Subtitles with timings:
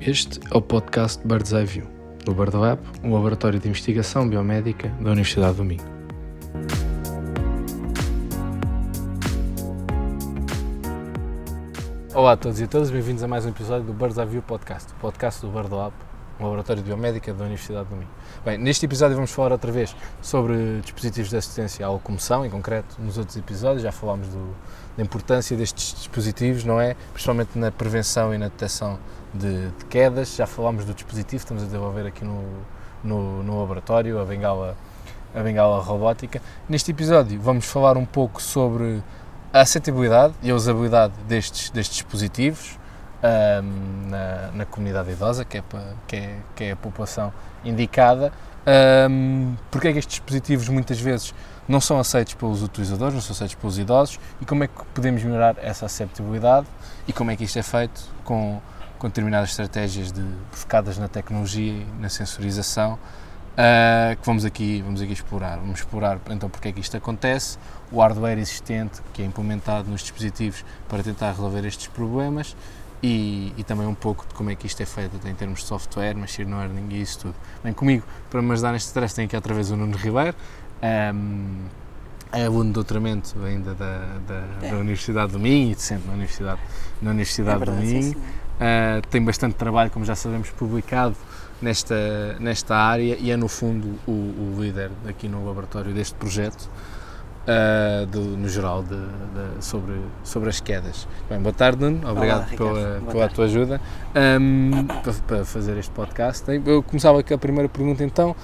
[0.00, 1.88] Este é o podcast Bird's Eye View,
[2.24, 5.82] do BirdLab, um laboratório de investigação biomédica da Universidade do Minho.
[12.14, 14.42] Olá a todos e a todas, bem-vindos a mais um episódio do Bird's Eye View
[14.42, 15.92] Podcast, o podcast do BirdLab,
[16.38, 18.08] um laboratório de biomédica da Universidade do Minho.
[18.44, 22.96] Bem, neste episódio vamos falar outra vez sobre dispositivos de assistência à locomoção, em concreto,
[23.00, 24.54] nos outros episódios já falámos do,
[24.96, 26.94] da importância destes dispositivos, não é?
[27.12, 28.98] Principalmente na prevenção e na detecção
[29.34, 32.44] de, de quedas, já falámos do dispositivo, estamos a desenvolver aqui no,
[33.02, 34.76] no, no laboratório, a bengala,
[35.34, 36.40] a bengala robótica.
[36.68, 39.02] Neste episódio vamos falar um pouco sobre
[39.52, 42.78] a acessibilidade e a usabilidade destes, destes dispositivos,
[43.22, 45.62] um, na, na, comunidade idosa, que é,
[46.06, 47.32] que é, que é a população
[47.64, 48.32] indicada.
[49.10, 51.34] Um, porque é que estes dispositivos muitas vezes
[51.66, 55.22] não são aceitos pelos utilizadores, não são aceitos pelos idosos e como é que podemos
[55.22, 56.66] melhorar essa acessibilidade
[57.06, 58.60] e como é que isto é feito com,
[58.98, 62.98] com determinadas estratégias de, focadas na tecnologia e na sensorização
[63.58, 65.56] uh, que vamos aqui, vamos aqui explorar.
[65.56, 67.58] Vamos explorar então porque é que isto acontece,
[67.90, 72.56] o hardware existente que é implementado nos dispositivos para tentar resolver estes problemas
[73.02, 75.66] e, e, também um pouco de como é que isto é feito em termos de
[75.66, 77.34] software, machine learning e isso tudo.
[77.62, 80.34] Bem, comigo, para me ajudar neste stress, tenho aqui outra vez o Nuno Ribeiro,
[81.14, 81.66] um,
[82.32, 84.70] é aluno de doutoramento ainda da, da, é.
[84.70, 86.60] da Universidade do Minho e sempre na Universidade,
[87.00, 88.18] na Universidade é verdade, do Minho.
[88.18, 91.16] Uh, tem bastante trabalho, como já sabemos, publicado
[91.62, 96.68] nesta, nesta área e é, no fundo, o, o líder aqui no laboratório deste projeto
[97.46, 101.06] uh, do, no geral de, de, sobre, sobre as quedas.
[101.28, 102.10] Bem, boa tarde, Nuno.
[102.10, 103.80] Obrigado Olá, pela, pela tua ajuda
[104.40, 106.44] um, para, para, fazer este podcast.
[106.64, 108.34] Eu começava com a primeira pergunta, então,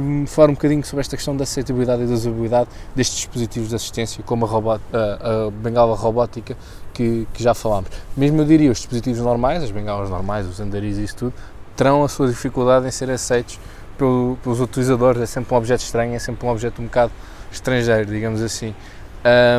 [0.00, 3.76] um, falar um bocadinho sobre esta questão da acessibilidade e da usabilidade destes dispositivos de
[3.76, 6.56] assistência, como a, robot, a, a bengala robótica
[6.92, 7.90] que, que, já falámos.
[8.16, 11.34] Mesmo eu diria, os dispositivos normais, as bengalas normais, os andaris e isso tudo,
[11.76, 13.58] terão a sua dificuldade em ser aceitos
[13.98, 15.20] pelo, pelos utilizadores.
[15.20, 17.12] É sempre um objeto estranho, é sempre um objeto um bocado
[17.50, 18.74] estrangeiro, digamos assim.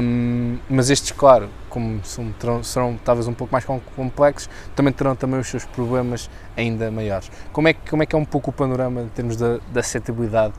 [0.02, 5.16] Um, mas estes, claro, como são, terão, serão talvez um pouco mais complexos, também terão
[5.16, 7.30] também os seus problemas ainda maiores.
[7.52, 9.82] Como é que, como é, que é um pouco o panorama em termos da, da
[9.82, 10.54] acessibilidade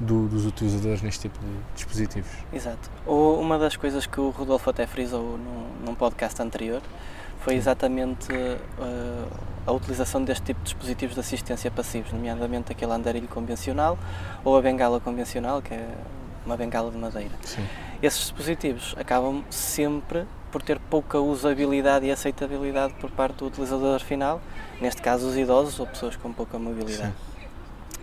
[0.00, 2.30] do, dos utilizadores neste tipo de dispositivos?
[2.52, 2.90] Exato.
[3.06, 6.80] Uma das coisas que o Rodolfo até frisou num, num podcast anterior
[7.40, 9.28] foi exatamente uh,
[9.66, 13.98] a utilização deste tipo de dispositivos de assistência passivos, nomeadamente aquele andarilho convencional
[14.42, 15.86] ou a bengala convencional, que é
[16.44, 17.32] uma bengala de madeira.
[17.42, 17.66] Sim.
[18.02, 24.40] Esses dispositivos acabam sempre por ter pouca usabilidade e aceitabilidade por parte do utilizador final,
[24.80, 27.12] neste caso os idosos ou pessoas com pouca mobilidade.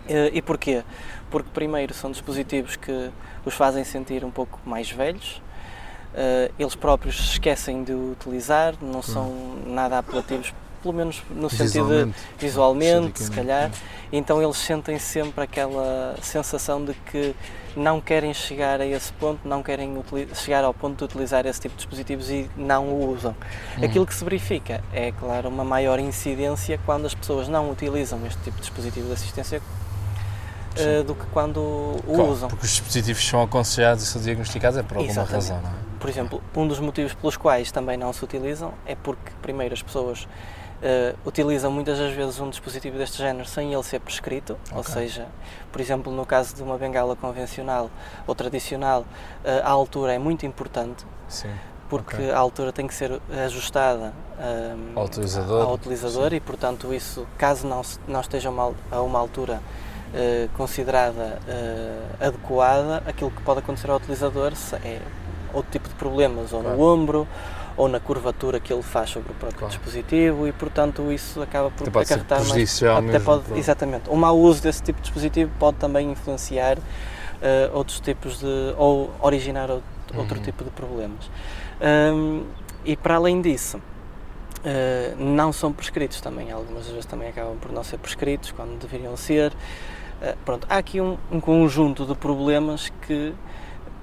[0.07, 0.29] Sim.
[0.33, 0.83] E porquê?
[1.29, 3.11] Porque, primeiro, são dispositivos que
[3.45, 5.41] os fazem sentir um pouco mais velhos,
[6.59, 9.33] eles próprios se esquecem de utilizar, não são
[9.65, 13.71] nada apelativos pelo menos no sentido visualmente, se calhar,
[14.11, 17.35] então eles sentem sempre aquela sensação de que
[17.75, 20.03] não querem chegar a esse ponto, não querem
[20.33, 23.35] chegar ao ponto de utilizar esse tipo de dispositivos e não o usam.
[23.77, 23.85] Hum.
[23.85, 28.41] Aquilo que se verifica é, claro, uma maior incidência quando as pessoas não utilizam este
[28.41, 29.61] tipo de dispositivo de assistência
[30.77, 32.49] uh, do que quando o claro, usam.
[32.49, 35.33] Porque os dispositivos são aconselhados e são diagnosticados é por alguma Exatamente.
[35.33, 35.91] razão, não é?
[35.99, 39.83] Por exemplo, um dos motivos pelos quais também não se utilizam é porque, primeiro, as
[39.83, 40.27] pessoas
[40.81, 44.77] Uh, utilizam muitas das vezes um dispositivo deste género sem ele ser prescrito, okay.
[44.77, 45.27] ou seja,
[45.71, 47.91] por exemplo, no caso de uma bengala convencional
[48.25, 51.05] ou tradicional, uh, a altura é muito importante.
[51.27, 51.51] Sim.
[51.87, 52.31] Porque okay.
[52.31, 57.67] a altura tem que ser ajustada um, ao utilizador, ao utilizador e, portanto, isso, caso
[57.67, 59.61] não, não esteja uma, a uma altura
[60.13, 61.37] uh, considerada
[62.19, 64.53] adequada, aquilo que pode acontecer ao utilizador
[64.83, 64.99] é
[65.53, 66.77] outro tipo de problemas, ou claro.
[66.77, 67.27] no ombro,
[67.77, 69.73] ou na curvatura que ele faz sobre o próprio claro.
[69.73, 74.61] dispositivo e portanto isso acaba por até acarretar mais até pode exatamente o mau uso
[74.61, 76.81] desse tipo de dispositivo pode também influenciar uh,
[77.73, 79.83] outros tipos de ou originar outro,
[80.13, 80.19] uhum.
[80.19, 81.29] outro tipo de problemas
[82.13, 82.43] um,
[82.83, 87.83] e para além disso uh, não são prescritos também algumas vezes também acabam por não
[87.83, 93.33] ser prescritos quando deveriam ser uh, pronto há aqui um, um conjunto de problemas que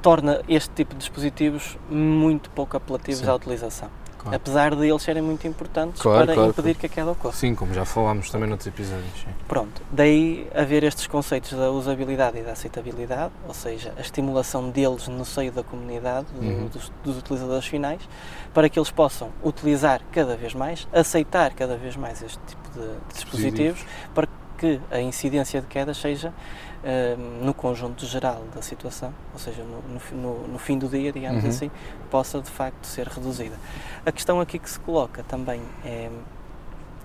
[0.02, 3.28] torna este tipo de dispositivos muito pouco apelativos Sim.
[3.28, 3.90] à utilização.
[4.18, 4.36] Claro.
[4.36, 7.34] Apesar de eles serem muito importantes claro, para claro, impedir que a queda ocorra.
[7.34, 9.12] Sim, como já falámos também noutros episódios.
[9.20, 9.30] Sim.
[9.46, 15.06] Pronto, daí haver estes conceitos da usabilidade e da aceitabilidade, ou seja, a estimulação deles
[15.06, 16.66] no seio da comunidade, uhum.
[16.66, 18.00] dos, dos, utilizadores finais,
[18.52, 22.86] para que eles possam utilizar cada vez mais, aceitar cada vez mais este tipo de,
[22.86, 23.80] de dispositivos,
[24.14, 24.37] para que
[24.90, 30.48] a incidência de quedas seja uh, no conjunto geral da situação, ou seja, no, no,
[30.48, 31.50] no fim do dia, digamos uhum.
[31.50, 31.70] assim,
[32.10, 33.56] possa de facto ser reduzida.
[34.04, 36.10] A questão aqui que se coloca também é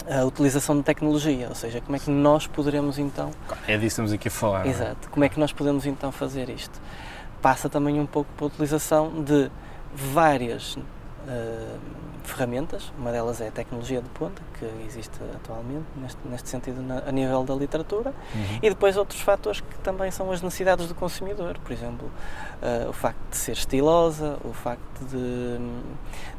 [0.10, 3.32] a utilização de tecnologia, ou seja, como é que nós poderemos então.
[3.68, 4.68] É disso que estamos aqui a falar.
[4.68, 6.80] Exato, como é que nós podemos então fazer isto?
[7.42, 9.50] Passa também um pouco pela utilização de
[9.94, 10.78] várias
[11.28, 11.80] uh,
[12.24, 17.04] ferramentas, uma delas é a tecnologia de ponta, que existe atualmente, neste, neste sentido, na,
[17.06, 18.60] a nível da literatura, uhum.
[18.62, 22.10] e depois outros fatores que também são as necessidades do consumidor, por exemplo,
[22.62, 25.58] uh, o facto de ser estilosa, o facto de,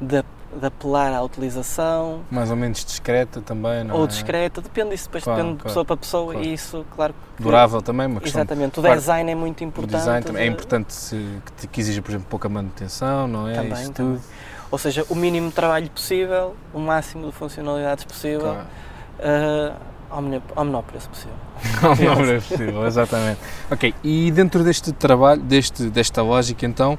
[0.00, 0.24] de,
[0.58, 2.22] de, apelar à utilização.
[2.30, 4.06] Mais ou menos discreta também, não Ou é?
[4.06, 6.48] discreta, depende disso, depois claro, depende claro, de pessoa para pessoa, claro.
[6.48, 7.14] e isso, claro.
[7.36, 8.40] Que, Durável também, uma questão.
[8.40, 9.94] Exatamente, o design é muito importante.
[9.94, 10.94] O design também é importante
[11.56, 13.54] que, que exija, por exemplo, pouca manutenção, não é?
[13.54, 14.20] Também, isso também.
[14.70, 18.66] Ou seja, o mínimo de trabalho possível, o máximo de funcionalidades possível, claro.
[19.20, 19.76] uh,
[20.10, 21.36] ao, menor, ao menor preço possível.
[21.82, 23.40] ao menor preço possível, exatamente.
[23.70, 26.98] Ok, e dentro deste trabalho, deste, desta lógica, então,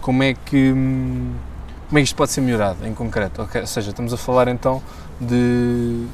[0.00, 0.70] como é que
[1.88, 3.42] como é que isto pode ser melhorado em concreto?
[3.42, 4.82] Okay, ou seja, estamos a falar então
[5.20, 6.06] de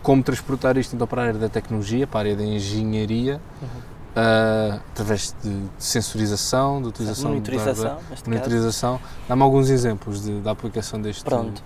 [0.00, 3.97] como transportar isto então para a área da tecnologia, para a área da engenharia, uhum
[4.18, 9.00] uh, através de, sensorização, de utilização monitorização, de monitorização.
[9.28, 11.24] Dá-me alguns exemplos de, da aplicação deste.
[11.24, 11.62] Pronto.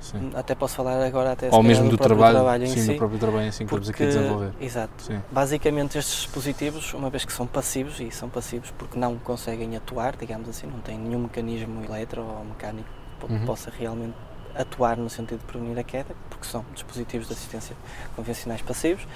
[0.00, 0.30] Sim.
[0.34, 3.18] Até posso falar agora até Ou mesmo do, do trabalho, trabalho sim, si, do próprio
[3.18, 4.52] trabalho em si que estamos aqui a desenvolver.
[4.60, 5.02] Exato.
[5.02, 5.22] Sim.
[5.32, 10.14] Basicamente estes dispositivos, uma vez que são passivos, e são passivos porque não conseguem atuar,
[10.14, 12.88] digamos assim, não têm nenhum mecanismo eletro ou mecânico
[13.26, 13.46] que uhum.
[13.46, 14.14] possa realmente
[14.54, 17.76] atuar no sentido de prevenir a queda, porque são dispositivos de assistência
[18.14, 19.06] convencionais passivos.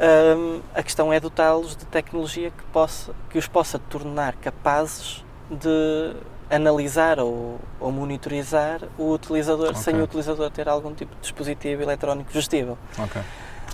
[0.00, 6.14] Um, a questão é dotá-los de tecnologia que, possa, que os possa tornar capazes de
[6.50, 9.82] analisar ou, ou monitorizar o utilizador okay.
[9.82, 12.78] sem o utilizador ter algum tipo de dispositivo eletrónico vestível.
[12.98, 13.22] Okay.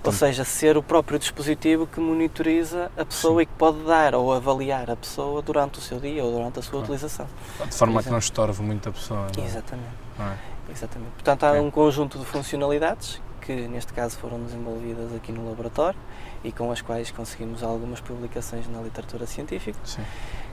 [0.02, 3.42] Ou seja, ser o próprio dispositivo que monitoriza a pessoa Sim.
[3.42, 6.62] e que pode dar ou avaliar a pessoa durante o seu dia ou durante a
[6.62, 6.84] sua claro.
[6.84, 7.26] utilização.
[7.64, 9.28] De forma que não estorve muito a pessoa.
[9.34, 9.42] Não?
[9.42, 9.46] É?
[9.46, 9.88] Exatamente.
[10.18, 10.36] Não é?
[10.70, 11.12] Exatamente.
[11.12, 15.98] Portanto, há um conjunto de funcionalidades que, neste caso, foram desenvolvidas aqui no laboratório
[16.42, 20.02] e com as quais conseguimos algumas publicações na literatura científica, Sim.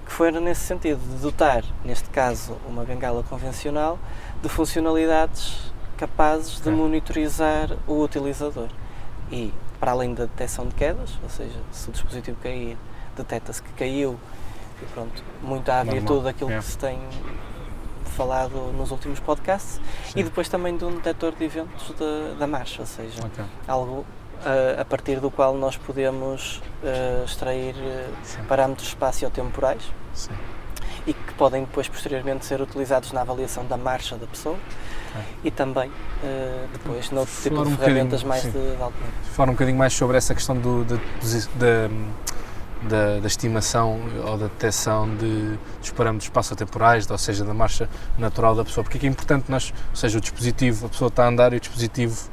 [0.06, 3.98] que foram nesse sentido de dotar, neste caso, uma bengala convencional
[4.42, 8.68] de funcionalidades capazes de monitorizar o utilizador.
[9.32, 12.78] E, para além da detecção de quedas, ou seja, se o dispositivo cair,
[13.16, 14.20] detecta-se que caiu,
[14.82, 17.00] e pronto, muito à virtude daquilo que se tem
[18.12, 20.20] falado nos últimos podcasts, Sim.
[20.20, 23.46] e depois também de um detector de eventos de, da marcha, ou seja, okay.
[23.68, 24.06] algo
[24.42, 29.82] uh, a partir do qual nós podemos uh, extrair uh, parâmetros espaciotemporais
[30.14, 30.32] Sim.
[31.08, 34.58] e que podem depois posteriormente ser utilizados na avaliação da marcha da pessoa
[35.10, 35.24] okay.
[35.46, 35.92] e também
[36.74, 38.52] depois noutro tipo de um ferramentas mais sim.
[38.52, 39.14] de, de alto nível.
[39.34, 41.90] Falar um bocadinho mais sobre essa questão do, de, de, de
[42.82, 48.56] da, da, estimação ou da detecção de, dos parâmetros espaço-temporais, ou seja, da marcha natural
[48.56, 48.84] da pessoa.
[48.84, 51.54] Porque é, que é importante nós, ou seja, o dispositivo, a pessoa está a andar
[51.54, 52.30] e o dispositivo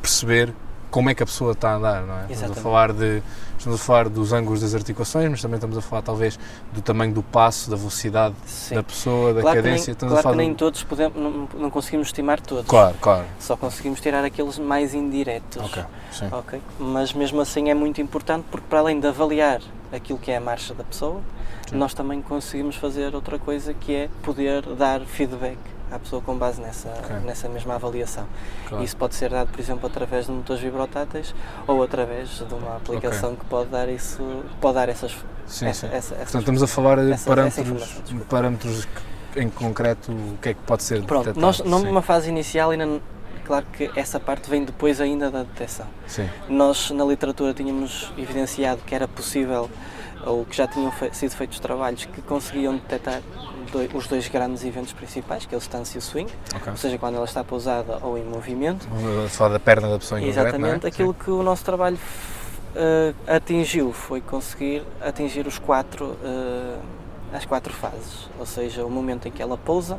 [0.00, 0.54] perceber
[0.90, 2.26] como é que a pessoa está a andar, não é?
[2.30, 3.22] Estamos a falar de
[3.58, 6.38] estamos a falar dos ângulos das articulações, mas também estamos a falar talvez
[6.72, 8.76] do tamanho do passo, da velocidade Sim.
[8.76, 9.94] da pessoa, da claro cadência.
[9.94, 12.66] Que nem, claro que nem todos podemos, não, não, conseguimos estimar todos.
[12.66, 13.24] Claro, claro.
[13.40, 15.62] Só conseguimos tirar aqueles mais indiretos.
[15.64, 15.84] Ok.
[16.12, 16.28] Sim.
[16.32, 16.60] Ok.
[16.78, 19.60] Mas mesmo assim é muito importante porque para além de avaliar
[19.92, 21.20] aquilo que é a marcha da pessoa,
[21.68, 21.76] Sim.
[21.76, 25.58] nós também conseguimos fazer outra coisa que é poder dar feedback
[25.90, 27.16] à pessoa com base nessa, okay.
[27.24, 28.26] nessa mesma avaliação.
[28.68, 28.84] Claro.
[28.84, 31.34] Isso pode ser dado, por exemplo, através de motores vibrotáteis
[31.66, 33.40] ou através de uma aplicação okay.
[33.40, 35.16] que pode dar isso, pode dar essas.
[35.46, 35.94] Sim, essa, sim.
[35.94, 38.88] Essa, Portanto, estamos a falar de essa, parâmetros, parâmetros
[39.36, 41.40] em concreto, o que é que pode ser Pronto, detectado?
[41.40, 43.00] nós numa fase inicial ainda
[43.48, 45.86] claro que essa parte vem depois ainda da detecção.
[46.06, 46.28] Sim.
[46.50, 49.70] Nós na literatura tínhamos evidenciado que era possível
[50.26, 53.22] ou que já tinham fe sido feitos trabalhos que conseguiam detectar
[53.70, 56.72] dois, os dois grandes eventos principais, que é o stance e o swing, okay.
[56.72, 58.86] ou seja, quando ela está pousada ou em movimento.
[59.30, 60.88] Só da perna da pessoa em Exatamente, concreto, é?
[60.88, 61.24] aquilo Sim.
[61.24, 66.78] que o nosso trabalho uh, atingiu foi conseguir atingir os quatro, uh,
[67.32, 69.98] as quatro fases, ou seja, o momento em que ela pousa,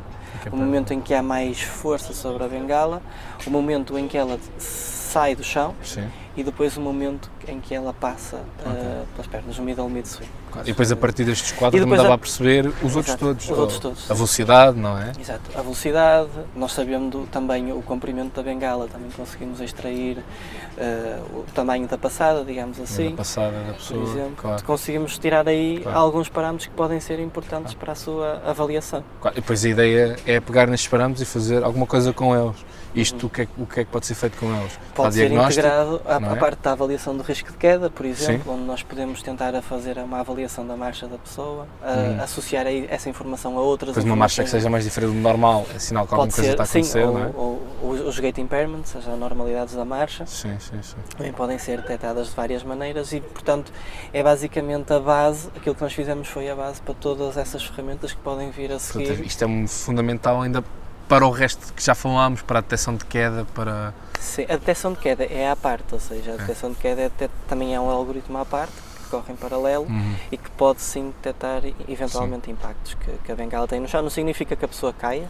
[0.52, 3.02] o momento em que há mais força sobre a bengala,
[3.46, 6.08] o momento em que ela sai do chão Sim.
[6.40, 8.72] E depois o momento em que ela passa okay.
[8.72, 10.32] uh, pelas pernas, no middle mid swing.
[10.50, 10.66] Claro.
[10.66, 13.50] E depois a partir destes quadros me dava a, a perceber os outros todos.
[13.50, 14.10] Os outros todos.
[14.10, 15.12] A velocidade, não é?
[15.20, 21.46] Exato, a velocidade, nós sabemos também o comprimento da bengala, também conseguimos extrair uh, o
[21.54, 23.10] tamanho da passada, digamos assim.
[23.10, 24.36] Da passada da pessoa, por exemplo.
[24.38, 24.64] Claro.
[24.64, 26.00] Conseguimos tirar aí claro.
[26.00, 29.04] alguns parâmetros que podem ser importantes para a sua avaliação.
[29.26, 32.56] E depois a ideia é pegar nestes parâmetros e fazer alguma coisa com eles.
[32.94, 34.80] Isto, o que, é, o que é que pode ser feito com eles?
[34.96, 36.36] Pode ser integrado à, é?
[36.36, 38.50] parte da avaliação do risco de queda, por exemplo, Sim.
[38.50, 42.24] onde nós podemos tentar a fazer uma avaliação da marcha da pessoa, a, hum.
[42.24, 45.80] associar essa informação a outras Depois uma marcha que seja mais diferente do normal, é
[45.80, 47.32] sinal que alguma coisa está a acontecer, sim, não é?
[47.36, 50.96] Ou, ou, os gate impairments, as anormalidades da marcha, Sim, sim, sim.
[51.16, 53.72] também podem ser detectadas de várias maneiras e, portanto,
[54.12, 58.14] é basicamente a base, aquilo que nós fizemos foi a base para todas essas ferramentas
[58.14, 59.08] que podem vir a seguir.
[59.08, 60.64] Portanto, isto é um fundamental ainda
[61.10, 63.94] para o resto que já falámos, para a detecção de queda, para...
[64.20, 66.38] Sim, a detecção de queda é à parte, ou seja, a É.
[66.38, 70.16] detecção de queda é também é um algoritmo à parte que corre em paralelo Uhum.
[70.32, 74.02] e que pode sim detectar eventualmente impactos que, que a bengala tem no chão.
[74.04, 75.28] Não significa que a pessoa caia,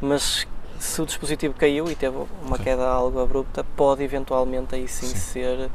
[0.00, 0.46] mas
[0.80, 2.64] se o dispositivo caiu e teve uma Sim.
[2.64, 5.14] queda algo abrupta, pode eventualmente aí sim, Sim.
[5.16, 5.70] ser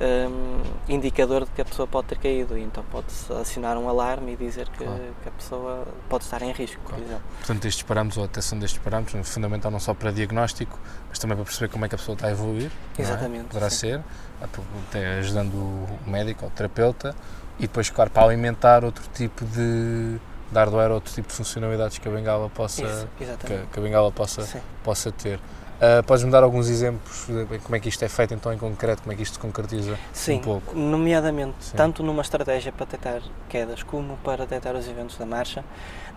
[0.00, 2.56] hum, indicador de que a pessoa pode ter caído.
[2.56, 5.00] E então pode-se acionar um alarme e dizer que, Claro.
[5.22, 7.04] que a pessoa pode estar em risco, por Claro.
[7.04, 7.22] exemplo.
[7.38, 10.78] Portanto, estes parâmetros, ou a detecção destes parâmetros, é fundamental não só para diagnóstico,
[11.08, 12.70] mas também para perceber como é que a pessoa está a evoluir.
[12.98, 13.02] é?
[13.02, 13.76] Exatamente, Poderá sim.
[13.76, 14.00] ser,
[14.40, 17.14] até ajudando o médico ou o terapeuta,
[17.58, 22.08] e depois, claro, para alimentar outro tipo de, de hardware, outro tipo de funcionalidades que
[22.08, 23.24] a bengala possa, Isso, que,
[23.72, 24.60] que a bengala possa, Sim.
[24.84, 25.40] possa ter.
[25.80, 29.02] Ah, Podes-me dar alguns exemplos de como é que isto é feito então em concreto,
[29.02, 30.76] como é que isto se concretiza Sim, um pouco?
[30.76, 31.76] nomeadamente, Sim.
[31.76, 35.64] tanto numa estratégia para detectar quedas como para detectar os eventos da marcha,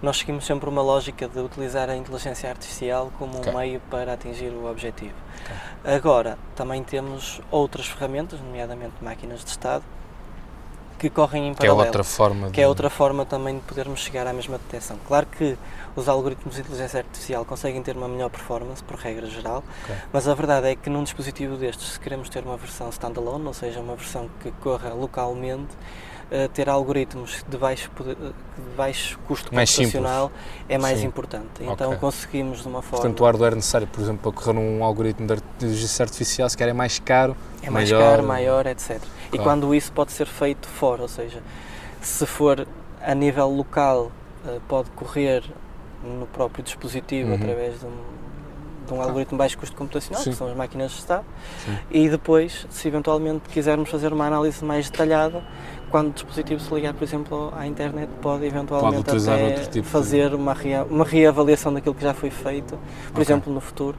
[0.02, 3.54] nós seguimos sempre uma lógica de utilizar a inteligência artificial como Ok.
[3.54, 5.14] um meio para atingir o objetivo.
[5.84, 9.84] Agora, também temos outras ferramentas, nomeadamente máquinas de estado,
[11.02, 11.88] que correm em Que é paralelo.
[11.88, 12.54] outra forma de...
[12.54, 14.98] Que é outra forma também de podermos chegar à mesma detecção.
[15.08, 15.58] Claro que
[15.96, 19.96] os algoritmos de inteligência artificial conseguem ter uma melhor performance, por regra geral, Ok.
[20.14, 23.54] mas a verdade é que num dispositivo destes, se queremos ter uma versão standalone, ou
[23.54, 25.72] seja, uma versão que corra localmente,
[26.30, 28.32] eh, ter algoritmos de baixo, poder- de
[28.78, 30.32] baixo custo Mais computacional
[30.70, 31.08] é mais Sim.
[31.08, 31.48] importante.
[31.62, 31.98] Então Ok.
[32.00, 32.98] conseguimos de uma forma.
[33.02, 36.70] Portanto, o hardware necessário, por exemplo, para correr um algoritmo de inteligência artificial, se calhar
[36.70, 38.10] é mais caro, é mais maior.
[38.12, 38.98] caro, maior, etc.
[39.28, 39.44] E Claro.
[39.44, 41.42] quando isso pode ser feito fora, ou seja,
[42.02, 42.68] se for
[43.02, 44.12] a nível local,
[44.48, 45.44] eh, pode correr
[46.04, 47.36] no próprio dispositivo Uhum.
[47.36, 47.92] através de um,
[48.88, 50.32] de um algoritmo de baixo custo computacional, Sim.
[50.32, 51.26] que são as máquinas de estado,
[51.66, 51.78] Sim.
[51.92, 55.44] e depois, se eventualmente quisermos fazer uma análise mais detalhada,
[55.92, 59.82] quando o dispositivo se ligar, por exemplo, à internet, pode eventualmente utilizar até tipo de-
[59.84, 62.78] fazer uma, rea- uma reavaliação daquilo que já foi feito,
[63.10, 63.24] por Ok.
[63.24, 63.98] exemplo, no futuro,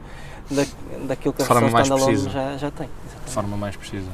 [0.51, 0.65] da,
[1.07, 2.31] daquilo que a De forma versão mais precisa.
[2.31, 2.89] já, já tem.
[3.25, 4.09] de forma mais precisa.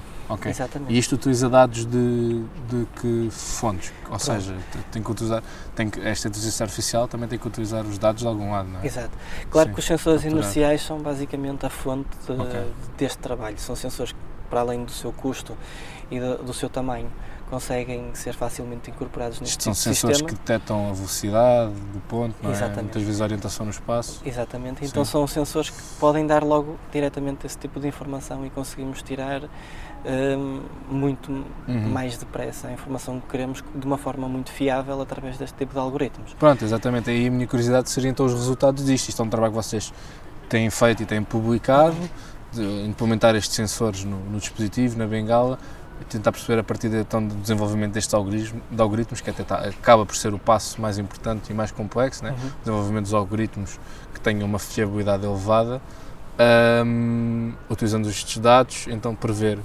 [0.45, 0.93] Exatamente.
[0.93, 3.91] E isto utiliza dados de, de que fontes?
[4.11, 5.43] Ou seja, te- tem que utilizar,
[5.75, 8.81] tem que, esta inteligência artificial também tem que utilizar os dados de algum lado, não
[8.81, 8.87] é?
[8.87, 9.09] Exato.
[9.51, 10.43] Claro Sim, que os sensores capturar.
[10.45, 12.61] inerciais são basicamente a fonte de- Ok.
[12.99, 13.59] deste trabalho.
[13.59, 14.19] São sensores que,
[14.51, 15.57] para além do seu custo
[16.11, 17.09] e do, do seu tamanho,
[17.49, 20.29] conseguem ser facilmente incorporados neste são tipo sensores sistema.
[20.29, 22.53] que detectam a velocidade do ponto, não é?
[22.53, 22.83] Exatamente.
[22.85, 24.21] Muitas vezes a orientação no espaço.
[24.25, 24.85] Exatamente.
[24.85, 25.11] Então Sim.
[25.13, 29.43] são sensores que podem dar logo diretamente esse tipo de informação e conseguimos tirar
[30.05, 31.31] hum, muito
[31.67, 31.89] Uhum.
[31.91, 35.79] mais depressa a informação que queremos de uma forma muito fiável através deste tipo de
[35.79, 36.35] algoritmos.
[36.35, 37.11] Pronto, exatamente.
[37.11, 39.09] Aí a minha curiosidade seria então os resultados disto.
[39.09, 39.93] Isto é um trabalho que vocês
[40.49, 41.97] têm feito e têm publicado,
[42.53, 45.59] de implementar estes sensores no, no dispositivo, na bengala,
[46.09, 49.59] tentar perceber a partir de, então, do desenvolvimento destes algoritmos, de algoritmos que até tá-
[49.69, 52.31] acaba por ser o passo mais importante e mais complexo, né?
[52.31, 52.51] Uhum.
[52.61, 53.79] desenvolvimento dos algoritmos
[54.15, 55.81] que tenham uma fiabilidade elevada,
[56.85, 59.59] hum, utilizando estes dados, então prever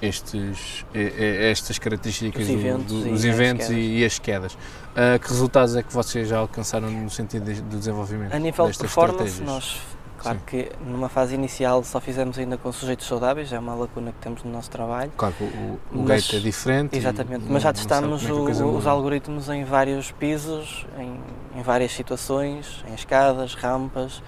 [0.00, 4.04] estes, e- e- estas características Os do- eventos do- e dos as eventos e, e
[4.04, 4.56] as quedas.
[4.94, 8.70] Ah, que resultados é que vocês já alcançaram no sentido de- do desenvolvimento A nível
[8.70, 9.46] de performance, estratégias?
[9.48, 9.80] nós,
[10.18, 14.18] claro que numa fase inicial só fizemos ainda com sujeitos saudáveis, é uma lacuna que
[14.18, 15.10] temos no nosso trabalho.
[15.16, 16.96] Claro que o, o- Mas- gate é diferente.
[16.98, 21.18] Exatamente, mas já testamos é o- os algoritmos em vários pisos, em,
[21.58, 24.22] em várias situações, em escadas, rampas,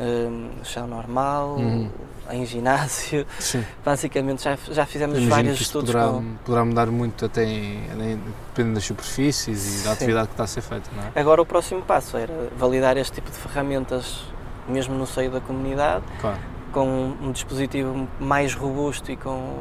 [0.00, 1.90] hum, chão normal, Uhum.
[2.30, 3.26] em ginásio.
[3.38, 3.64] Sim.
[3.84, 6.34] Basicamente já, já fizemos Imagino vários estudos poderá, com.
[6.44, 9.96] poderá mudar muito até em, em- dependendo das superfícies e da Sim.
[9.96, 11.20] atividade que está a ser feita, é?
[11.20, 14.24] Agora o próximo passo era validar este tipo de ferramentas
[14.68, 16.38] mesmo no seio da comunidade, Claro.
[16.72, 19.58] com um dispositivo mais robusto e com,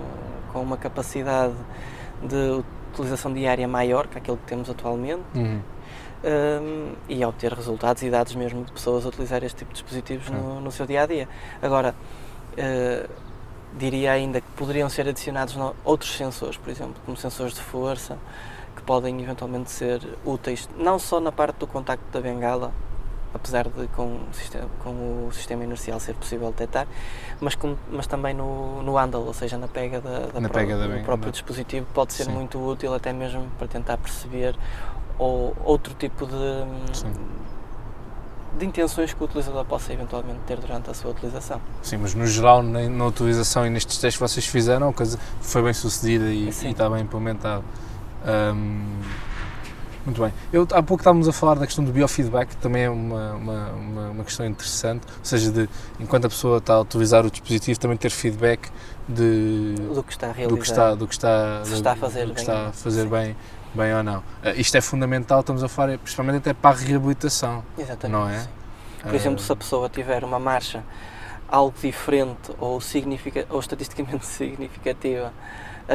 [0.51, 1.53] com uma capacidade
[2.21, 5.21] de utilização diária maior que aquele que temos atualmente.
[5.35, 5.62] Uhum.
[6.24, 10.29] um, e obter resultados e dados mesmo de pessoas a utilizar este tipo de dispositivos
[10.31, 11.29] no, no seu dia a dia.
[11.62, 11.93] Agora,
[12.57, 13.09] uh,
[13.77, 18.17] diria ainda que poderiam ser adicionados outros sensores, por exemplo, como sensores de força,
[18.75, 22.71] que podem eventualmente ser úteis não só na parte do contacto da bengala,
[23.36, 24.89] apesar de com o sistema, com
[25.27, 26.88] o sistema inercial ser possível detectar,
[27.39, 30.60] mas, com- mas também no, no handle, ou seja, na pega da, da Na pró-
[30.60, 32.32] pega da do próprio dispositivo, pode ser Sim.
[32.32, 34.56] muito útil até mesmo para tentar perceber
[35.20, 37.13] ou outro tipo de, Sim.
[38.58, 41.60] de intenções que o utilizador possa eventualmente ter durante a sua utilização.
[41.82, 45.20] Sim, mas no geral, na, na utilização e nestes testes que vocês fizeram, a coisa
[45.42, 47.63] foi bem sucedida e, e está bem implementado.
[48.25, 49.01] Ahm,
[50.05, 50.31] Muito bem.
[50.53, 53.69] Eu, há pouco estávamos a falar da questão do biofeedback, que também é uma, uma,
[53.71, 55.67] uma, uma questão interessante, ou seja, de
[56.00, 58.69] enquanto a pessoa está a utilizar o dispositivo, também ter feedback
[59.09, 60.50] de, Do que está a realizar.
[60.50, 62.71] do que está, do que está, Se está a fazer do que bem está a
[62.71, 63.09] fazer Sim.
[63.09, 63.35] bem,
[63.74, 64.24] bem ou não.
[64.43, 68.12] Eh, isto é fundamental, estamos a falar, principalmente até para a reabilitação, Exatamente.
[68.17, 68.39] não é?
[68.39, 68.47] sim.
[69.01, 70.83] Por exemplo, se a pessoa tiver uma marcha
[71.47, 75.31] algo diferente ou, significa, ou estatisticamente significativa,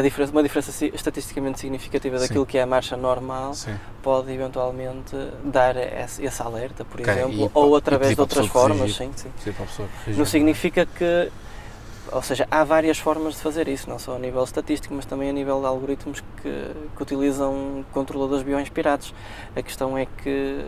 [0.01, 2.27] diferença, uma diferença estatisticamente significativa Sim.
[2.29, 3.75] daquilo que é a marcha normal, Sim.
[4.03, 8.95] pode eventualmente dar esse, esse alerta, por Ok, exemplo, e ou através de outras formas.
[8.95, 9.31] Sim, sim.
[10.17, 11.31] Não significa que.
[12.13, 15.31] Ou seja, há várias formas de fazer isso, não só a nível estatístico, mas também
[15.31, 19.15] a nível de algoritmos que, que utilizam controladores bioinspirados.
[19.55, 20.65] A questão é que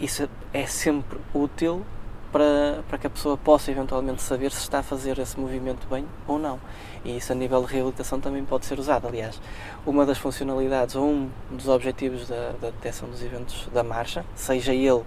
[0.00, 1.84] isso é sempre útil
[2.32, 6.06] para, para que a pessoa possa eventualmente saber se está a fazer esse movimento bem
[6.26, 6.58] ou não.
[7.04, 9.06] E isso a nível de reabilitação também pode ser usado.
[9.08, 9.40] Aliás,
[9.86, 14.72] uma das funcionalidades ou um dos objetivos da, da detecção dos eventos da marcha, seja
[14.72, 15.04] ele.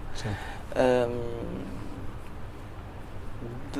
[0.76, 1.74] Hum,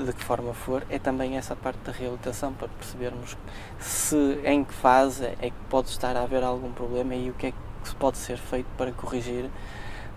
[0.03, 3.37] de, que forma for, é também essa parte da reabilitação para percebermos
[3.79, 7.49] se em que fase é que pode estar a haver algum problema e o que
[7.49, 9.49] é que se pode ser feito para corrigir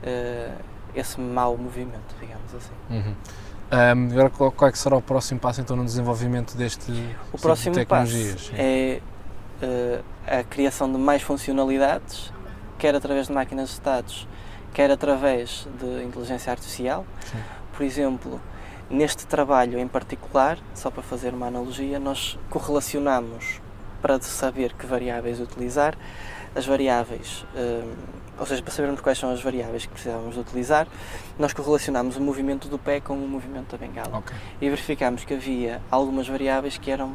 [0.03, 0.51] eh,
[0.99, 2.73] esse mau movimento, digamos assim.
[2.89, 3.15] Uhum.
[3.69, 6.93] Ahm, agora, qual, qual é que será o próximo passo então no desenvolvimento deste O
[6.93, 8.41] tipo próximo de passo tecnologias?
[8.47, 8.53] Sim.
[8.57, 9.01] é
[9.61, 12.31] eh, a criação de mais funcionalidades,
[12.77, 14.27] quer através de máquinas de dados,
[14.73, 17.05] quer através de inteligência artificial.
[17.25, 17.39] Sim.
[17.75, 18.39] Por exemplo,
[18.89, 23.59] neste trabalho em particular, só para fazer uma analogia, nós correlacionamos
[24.01, 25.97] para saber que variáveis utilizar,
[26.55, 27.93] as variáveis, hum,
[28.39, 30.87] ou seja, para sabermos quais são as variáveis que precisávamos de utilizar,
[31.39, 34.35] nós correlacionamos o movimento do pé com o movimento da bengala Ok.
[34.61, 37.13] e verificámos que havia algumas variáveis que eram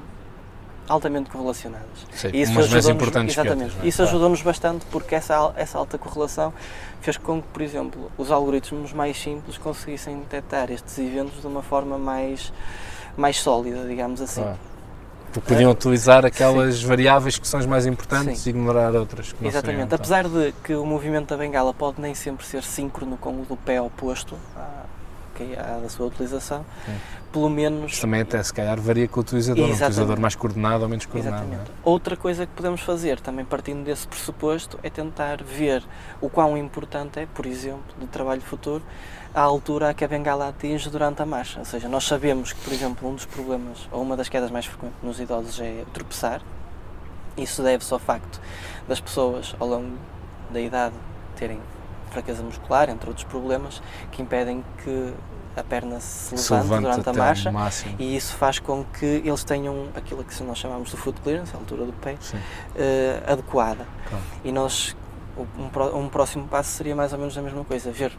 [0.89, 1.87] altamente correlacionadas.
[2.13, 3.65] Sim, E isso mais ajudou-nos- importantes exatamente.
[3.71, 3.85] outras.
[3.85, 3.89] é?
[3.89, 6.53] Isso ajudou-nos bastante porque essa, essa alta correlação
[7.01, 11.63] fez com que, por exemplo, os algoritmos mais simples conseguissem detectar estes eventos de uma
[11.63, 12.53] forma mais,
[13.17, 14.45] mais sólida, digamos assim.
[15.33, 18.51] Porque podiam utilizar aquelas variáveis que são as mais importantes Sim.
[18.51, 19.65] e ignorar outras que Exatamente.
[19.67, 19.97] seriam, então.
[19.97, 23.57] Apesar de que o movimento da bengala pode nem sempre ser síncrono com o do
[23.57, 24.83] pé oposto à,
[25.35, 26.93] que- à da sua utilização, Sim.
[27.33, 29.93] pelo menos também até se calhar varia com o utilizador, um Exatamente.
[29.93, 31.45] utilizador mais coordenado ou menos coordenado.
[31.45, 31.71] Exatamente.
[31.71, 35.83] não Outra coisa que podemos fazer, também partindo desse pressuposto, é tentar ver
[36.21, 38.83] o quão importante é, por exemplo, do trabalho futuro,
[39.35, 41.61] a altura a que a bengala atinge durante a marcha.
[41.61, 44.67] Ou seja, nós sabemos que, por exemplo, um dos problemas, ou uma das quedas mais
[44.67, 46.43] frequentes nos idosos é tropeçar.
[47.37, 48.41] Isso deve-se ao facto
[48.87, 49.97] das pessoas, ao longo
[50.51, 50.95] da idade,
[51.37, 51.59] terem
[52.11, 55.15] fraqueza muscular, entre outros problemas, que impedem que
[55.57, 56.37] a perna se?
[56.37, 57.53] Se levante levanta durante a marcha
[57.99, 61.59] e isso faz com que eles tenham aquilo que nós chamamos de foot clearance, a
[61.59, 62.17] altura do pé,
[62.77, 63.87] eh, adequada.
[64.09, 64.25] Claro.
[64.45, 64.95] E nós,
[65.37, 68.13] um, um próximo passo seria mais ou menos a mesma coisa, ver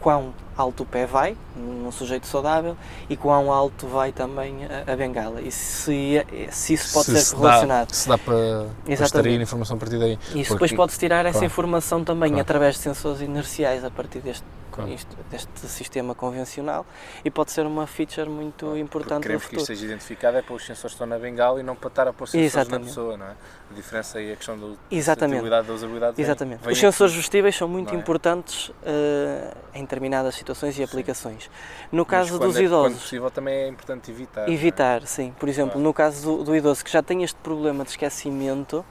[0.00, 2.76] quão alto o pé vai, num sujeito saudável,
[3.10, 5.40] e quão alto vai também a, a bengala.
[5.40, 7.88] E se, se isso pode se, ser se correlacionado.
[7.90, 10.12] Dá, se dá para, extrair informação a partir daí.
[10.12, 11.46] E isso Porque- depois pode-se tirar essa claro.
[11.46, 12.42] informação também Claro.
[12.42, 14.44] através de sensores inerciais a partir deste,
[14.76, 14.90] Claro.
[14.92, 16.86] isto- deste sistema convencional
[17.24, 19.62] e pode ser uma feature muito importante no queremos que futuro.
[19.62, 22.06] isto seja identificado é para os sensores que estão na bengala e não para estar
[22.08, 22.80] a pôr sensores Exatamente.
[22.82, 23.34] na pessoa, não é?
[23.70, 25.34] A diferença aí é a questão da Exatamente.
[25.38, 26.16] usabilidade da usabilidade.
[26.16, 26.58] vem- Exatamente.
[26.60, 26.86] vem Os aqui.
[26.86, 27.96] sensores vestíveis são muito é?
[27.98, 31.50] importantes eh, em determinadas situações e aplicações.
[31.90, 34.48] No Mas caso quando dos é- Quando idosos, possível também é importante evitar.
[34.48, 34.52] é?
[34.52, 35.34] evitar, sim.
[35.38, 35.84] Por exemplo, Claro.
[35.84, 38.84] no caso do, do idoso que já tem este problema de esquecimento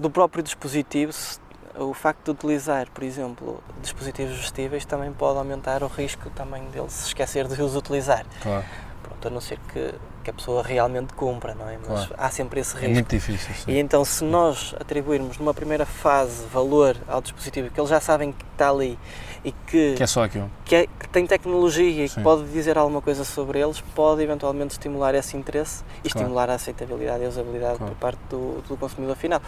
[0.00, 1.38] do próprio dispositivo, se-
[1.78, 6.88] o facto de utilizar, por exemplo, dispositivos vestíveis também pode aumentar o risco também dele
[6.90, 8.24] se esquecer de os utilizar.
[8.42, 8.64] Claro.
[9.02, 11.76] Pronto, a não ser que, que a pessoa realmente cumpra, não é?
[11.76, 12.14] Mas Claro.
[12.16, 12.94] há sempre esse É risco.
[12.94, 13.54] muito difícil.
[13.54, 13.70] Sim.
[13.72, 18.32] E então, se nós atribuirmos numa primeira fase valor ao dispositivo que eles já sabem
[18.32, 18.98] que está ali
[19.44, 20.50] e que, Que é só aquilo.
[20.64, 22.14] que, é- que tem tecnologia e Sim.
[22.16, 26.24] que pode dizer alguma coisa sobre eles, pode eventualmente estimular esse interesse e Claro.
[26.24, 27.92] estimular a aceitabilidade e a usabilidade Claro.
[27.94, 29.42] por parte do, do consumidor final.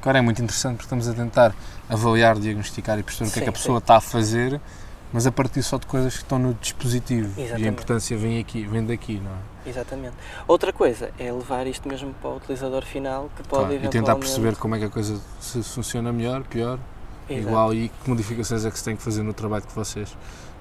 [0.00, 1.54] Agora é muito interessante porque estamos a tentar
[1.88, 4.60] avaliar, diagnosticar e perceber o que é que a Sim, pessoa está a fazer,
[5.12, 7.32] mas a partir só de coisas que estão no dispositivo.
[7.36, 7.68] E a Exatamente.
[7.68, 9.68] importância vem aqui, vem daqui, não é?
[9.68, 10.14] Exatamente.
[10.48, 14.16] Outra coisa é levar isto mesmo para o utilizador final que pode Claro, e tentar
[14.16, 16.78] perceber como é que a coisa se funciona melhor, pior,
[17.28, 17.48] Exato.
[17.48, 20.16] igual e que modificações é que se tem que fazer no trabalho que vocês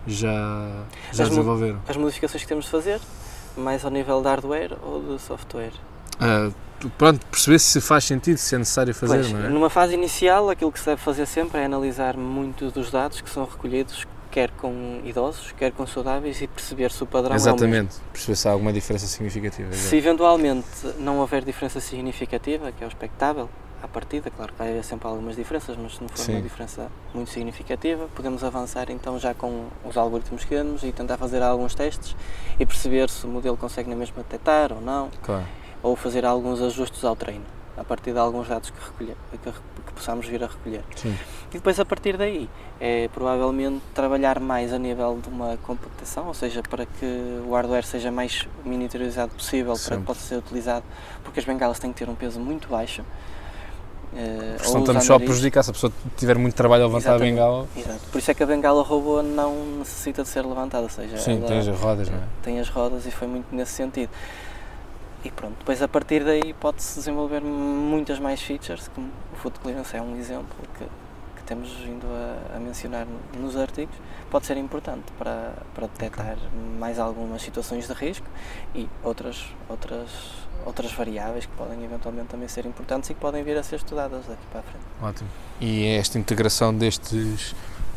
[0.05, 1.79] já, já As desenvolveram.
[1.87, 2.99] As modificações que temos de fazer,
[3.57, 5.73] mais ao nível de hardware ou de software.
[6.21, 6.51] Ah,
[6.97, 9.49] pronto, perceber se faz sentido, se é necessário fazer, Pois, não é?
[9.49, 13.29] Numa fase inicial, aquilo que se deve fazer sempre é analisar muito dos dados que
[13.29, 17.35] são recolhidos, quer com idosos, quer com saudáveis, e perceber se o padrão é.
[17.35, 19.73] Exatamente, perceber se há alguma diferença significativa.
[19.73, 20.67] Se eventualmente
[20.99, 23.49] não houver diferença significativa, que é o expectável,
[23.83, 26.33] à partida, claro que vai haver sempre algumas diferenças, mas se não for Sim.
[26.33, 31.17] uma diferença muito significativa, podemos avançar então já com os algoritmos que temos e tentar
[31.17, 32.15] fazer alguns testes
[32.59, 35.43] e perceber se o modelo consegue na mesma detectar ou não, Claro.
[35.83, 37.45] Ou fazer alguns ajustes ao treino,
[37.77, 40.83] a partir de alguns dados que, recolher, que, que possamos vir a recolher.
[40.95, 41.15] Sim.
[41.49, 46.33] E depois a partir daí é provavelmente trabalhar mais a nível de uma computação, ou
[46.33, 50.85] seja, para que o hardware seja mais miniaturizado possível para que possa ser utilizado,
[51.23, 53.03] porque as bengalas têm que ter um peso muito baixo.
[54.15, 55.63] eh, Porque senão estamos só a prejudicar.
[55.63, 57.39] Se a pessoa tiver muito trabalho a levantar Exatamente.
[57.39, 57.99] a bengala, Exato.
[58.11, 61.41] Por isso é que a bengala robô não necessita de ser levantada, ou seja, sim,
[61.41, 62.21] tem as rodas, não é?
[62.43, 64.09] tem as rodas e foi muito nesse sentido.
[65.23, 69.95] E pronto, depois a partir daí pode-se desenvolver muitas mais features, como o foot clearance
[69.95, 70.83] é um exemplo que,
[71.35, 73.05] que temos vindo a, a mencionar
[73.37, 73.95] nos artigos,
[74.31, 76.37] pode ser importante para, para detectar
[76.79, 78.25] mais algumas situações de risco
[78.73, 80.09] e outras, outras,
[80.65, 84.25] outras variáveis que podem eventualmente também ser importantes e que podem vir a ser estudadas
[84.25, 84.85] daqui para a frente.
[85.03, 85.29] Ótimo.
[85.59, 87.53] E esta integração destes,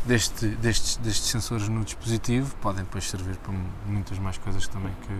[0.06, 3.52] deste, destes, destes sensores no dispositivo podem depois servir para
[3.86, 5.14] muitas mais coisas também que,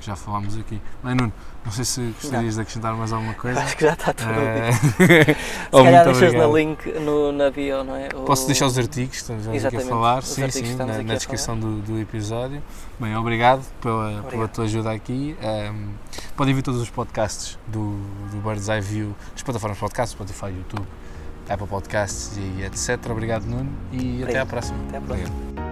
[0.00, 0.80] que já falámos aqui.
[1.02, 1.32] Bem, Nuno,
[1.64, 3.60] não sei se gostarias de acrescentar mais alguma coisa.
[3.60, 5.38] Acho que já está tudo Eh, dito.
[5.40, 6.56] Se oh, calhar muito deixas na obrigado.
[6.56, 8.08] link no, na bio, não é?
[8.08, 11.58] Posso O- deixar os artigos estamos aqui a falar, os sim, sim, na, na descrição
[11.58, 12.62] do, do episódio.
[13.00, 14.50] Bem, obrigado pela, pela Obrigado.
[14.52, 15.36] tua ajuda aqui.
[15.42, 15.90] Ahm,
[16.36, 17.96] podem ver todos os podcasts do,
[18.30, 20.86] do Bird's Eye View, nas plataformas podcast, Spotify, YouTube,
[21.48, 23.10] Apple Podcasts e etc.
[23.10, 24.48] Obrigado, Nuno, e até à Obrigado.
[24.48, 24.78] próxima.
[24.88, 25.28] Até à próxima.
[25.28, 25.65] Obrigado.